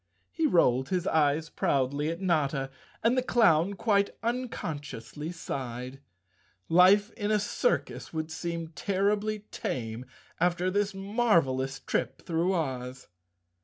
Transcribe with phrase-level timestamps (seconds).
[0.31, 2.71] He rolled his eyes proudly at Notta,
[3.03, 4.49] and the clown quite uncon¬
[4.81, 5.99] sciously sighed.
[6.67, 10.07] Life in a circus would seem terribly tame
[10.39, 13.09] after this marvelous trip through Oz.